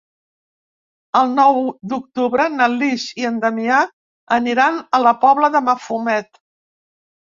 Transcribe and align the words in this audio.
El 1.19 1.29
nou 1.39 1.59
d'octubre 1.91 2.49
na 2.55 2.71
Lis 2.77 3.07
i 3.23 3.29
en 3.33 3.39
Damià 3.47 3.85
aniran 4.41 4.85
a 4.99 5.05
la 5.09 5.17
Pobla 5.25 5.55
de 5.61 5.67
Mafumet. 5.73 6.47